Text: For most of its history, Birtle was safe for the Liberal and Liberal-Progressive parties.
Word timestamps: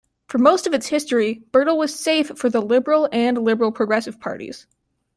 For 0.27 0.39
most 0.39 0.65
of 0.65 0.73
its 0.73 0.87
history, 0.87 1.43
Birtle 1.51 1.77
was 1.77 1.93
safe 1.93 2.31
for 2.35 2.49
the 2.49 2.59
Liberal 2.59 3.07
and 3.11 3.37
Liberal-Progressive 3.37 4.19
parties. 4.19 4.65